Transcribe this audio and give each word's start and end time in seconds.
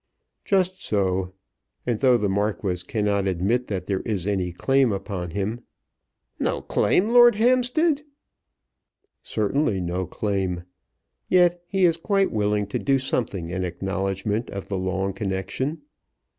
"Just 0.45 0.83
so; 0.83 1.31
and 1.85 1.99
though 1.99 2.17
the 2.17 2.27
Marquis 2.27 2.77
cannot 2.87 3.27
admit 3.27 3.67
that 3.67 3.85
there 3.85 3.99
is 3.99 4.25
any 4.25 4.51
claim 4.51 4.91
upon 4.91 5.29
him" 5.29 5.61
"No 6.39 6.59
claim, 6.59 7.09
Lord 7.09 7.35
Hampstead!" 7.35 8.01
"Certainly 9.21 9.79
no 9.81 10.07
claim. 10.07 10.63
Yet 11.29 11.61
he 11.67 11.85
is 11.85 11.97
quite 11.97 12.31
willing 12.31 12.65
to 12.65 12.79
do 12.79 12.97
something 12.97 13.51
in 13.51 13.63
acknowledgment 13.63 14.49
of 14.49 14.69
the 14.69 14.77
long 14.79 15.13
connection. 15.13 15.83